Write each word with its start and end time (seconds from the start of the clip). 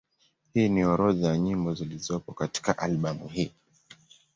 Hii 0.53 0.69
ni 0.69 0.83
orodha 0.85 1.27
ya 1.27 1.37
nyimbo 1.37 1.73
zilizopo 1.73 2.33
katika 2.33 2.77
albamu 2.77 3.27
hii. 3.27 3.51